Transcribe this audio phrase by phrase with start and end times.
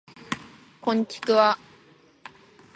[0.81, 1.55] こんちくわ